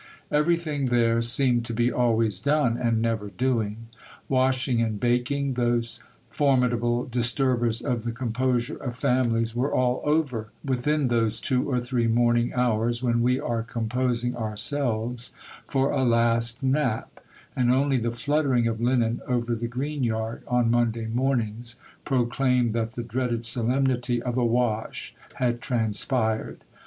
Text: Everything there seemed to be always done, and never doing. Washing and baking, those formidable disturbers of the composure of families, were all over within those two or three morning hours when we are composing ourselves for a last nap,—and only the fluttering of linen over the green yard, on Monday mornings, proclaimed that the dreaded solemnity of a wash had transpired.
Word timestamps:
Everything 0.31 0.87
there 0.87 1.21
seemed 1.21 1.63
to 1.65 1.75
be 1.75 1.91
always 1.91 2.39
done, 2.39 2.75
and 2.75 3.03
never 3.03 3.29
doing. 3.29 3.85
Washing 4.27 4.81
and 4.81 4.99
baking, 4.99 5.53
those 5.53 6.03
formidable 6.27 7.03
disturbers 7.05 7.83
of 7.83 8.03
the 8.03 8.11
composure 8.11 8.77
of 8.77 8.95
families, 8.95 9.53
were 9.55 9.71
all 9.71 10.01
over 10.03 10.49
within 10.65 11.09
those 11.09 11.39
two 11.39 11.69
or 11.69 11.79
three 11.79 12.07
morning 12.07 12.51
hours 12.55 13.03
when 13.03 13.21
we 13.21 13.39
are 13.39 13.61
composing 13.61 14.35
ourselves 14.35 15.33
for 15.67 15.91
a 15.91 16.03
last 16.03 16.63
nap,—and 16.63 17.69
only 17.69 17.97
the 17.97 18.09
fluttering 18.11 18.65
of 18.65 18.81
linen 18.81 19.21
over 19.27 19.53
the 19.53 19.67
green 19.67 20.03
yard, 20.03 20.41
on 20.47 20.71
Monday 20.71 21.05
mornings, 21.05 21.75
proclaimed 22.05 22.73
that 22.73 22.93
the 22.95 23.03
dreaded 23.03 23.45
solemnity 23.45 24.19
of 24.23 24.35
a 24.35 24.43
wash 24.43 25.13
had 25.35 25.61
transpired. 25.61 26.63